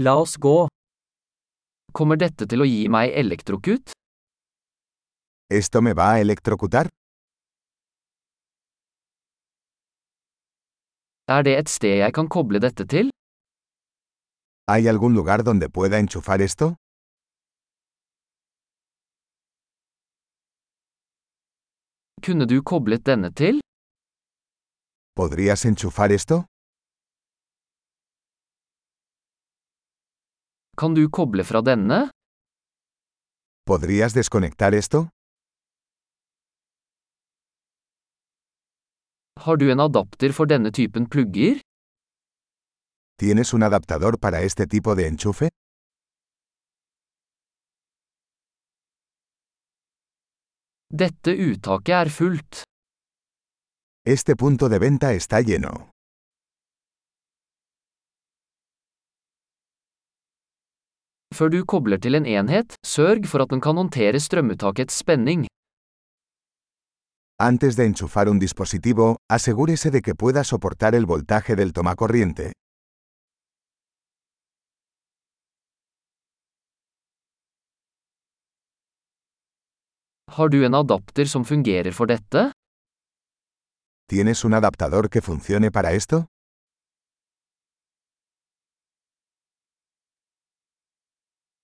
[0.00, 0.68] La oss gå.
[1.98, 3.90] Kommer dette til å gi meg elektrokut?
[5.50, 6.86] ¿Esto me va a electrocutar?
[11.34, 13.10] Er det et sted jeg kan koble dette til?
[14.70, 16.74] ¿Hay algún lugar donde pueda enchufar esto?
[22.22, 23.60] Kunne du koblet denne til?
[25.18, 26.44] ¿Podrías enchufar esto?
[30.78, 31.96] Kan du koble fra denne?
[33.66, 35.08] ¿Podrías desconectar esto?
[39.44, 41.58] Har du en adapter for denne typen plugger?
[43.18, 45.48] ¿Tienes un adaptador para este tipo de enchufe?
[51.00, 52.62] Dette uttaket er fullt.
[54.06, 55.90] Este punto de venta está lleno.
[61.34, 65.46] Før du kobler til en enhet, sørg for at den kan håndtere strømuttakets spenning.
[67.40, 72.52] Antes de enchufar un dispositivo, asegúrese de que pueda soportar el voltaje del tomacorriente.
[80.36, 82.50] Har du en adapter som fungerer for dette?
[84.10, 86.26] ¿Tienes un adaptador que funcione para esto?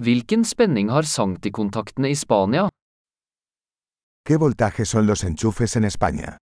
[0.00, 1.04] Hvilken spenning har
[2.08, 2.68] i Spania?
[4.24, 6.38] ¿Qué voltaje son los enchufes en España?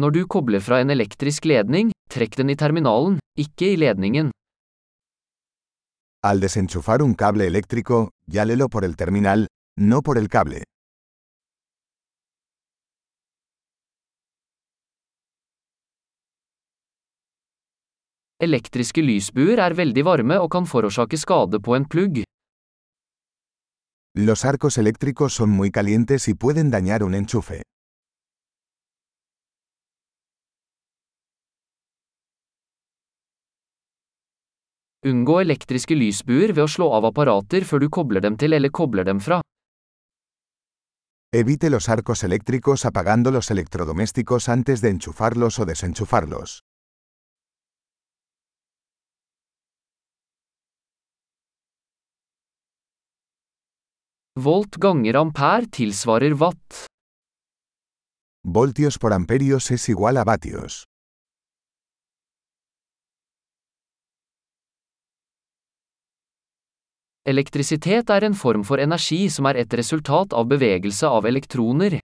[0.00, 4.32] Når du kobler fra en elektrisk ledning, trekk den i terminalen, ikke i ledningen.
[6.26, 10.64] Al desenchufar un cable eléctrico, llálelo por el terminal, no por el cable.
[18.38, 22.20] Elektriske lysbuer er veldig varme og kan forårsake skade på en plugg.
[24.14, 27.62] Los arcos eléctricos son muy calientes y pueden dañar un enchufe.
[35.02, 39.04] Unngå elektriske lysbuer ved å slå av apparater før du kobler dem til eller kobler
[39.04, 39.42] dem fra.
[41.34, 46.60] Evite los arcos eléctricos apagando los electrodomésticos antes de enchufarlos o desenchufarlos.
[54.38, 56.86] Volt ganger ampere tilsvarer watt.
[58.46, 60.84] Voltios por amperios es igual a vatios.
[67.26, 71.98] Elektrisitet er en form for energi som er et resultat av bevegelse av elektroner.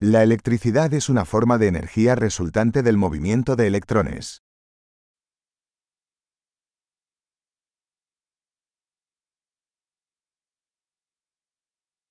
[0.00, 4.45] La electricidad es una forma de energía resultante del movimiento de electrones.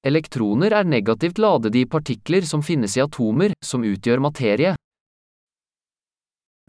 [0.06, 4.76] Elektroner er negativt ladede i partikler som finnes i atomer, som utgjør materie.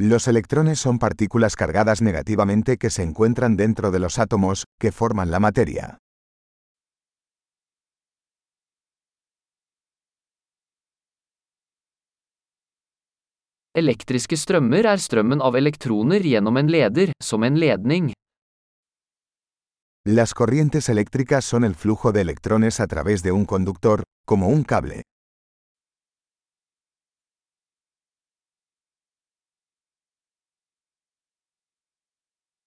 [0.00, 5.30] Los electrones son partículas cargadas negativamente que se encuentran dentro de los átomos, que forman
[5.30, 5.98] la materia.
[13.76, 18.14] Elektriske strømmer er strømmen av elektroner gjennom en leder, som en ledning.
[20.08, 24.62] Las corrientes eléctricas son el flujo de electrones a través de un conductor, como un
[24.62, 25.02] cable.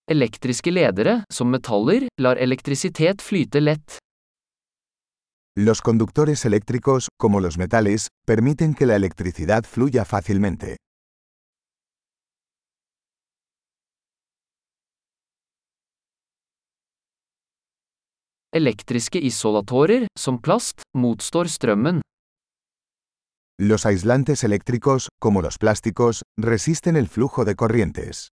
[0.10, 4.00] Elektriske ledere, som metaller, lar elektrisitet flyte lett.
[5.56, 10.76] Los conductores eléctricos, como los metales, permiten que la electricidad fluya fácilmente.
[18.50, 22.00] Elektriske isolatorer, som plast, motstår strømmen.
[23.62, 28.28] Los aislantes eléctricos, como los plásticos, resisten el flujo de corrientes.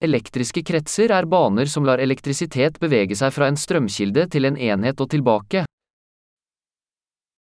[0.00, 5.00] Elektriske kretser er baner som lar elektrisitet bevege seg fra en strømkilde til en enhet
[5.04, 5.66] og tilbake.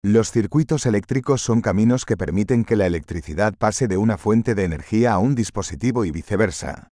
[0.05, 4.65] Los circuitos eléctricos son caminos que permiten que la electricidad pase de una fuente de
[4.65, 6.89] energía a un dispositivo y viceversa.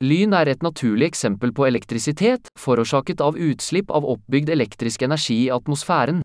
[0.00, 5.50] Lyn er et naturlig eksempel på elektrisitet, forårsaket av utslipp av oppbygd elektrisk energi i
[5.54, 6.22] atmosfæren.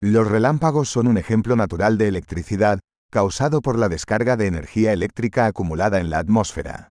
[0.00, 2.78] Los relámpagos son un ejemplo natural de electricidad,
[3.10, 6.88] causado por la descarga de energía eléctrica acumulada en la atmósfera.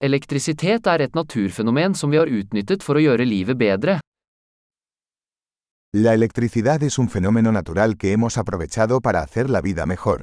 [0.00, 3.98] Elektrisitet er et naturfenomen som vi har utnyttet for å gjøre livet bedre.
[5.92, 10.22] La electricidad es un fenómeno natural que hemos aprovechado para hacer la vida mejor.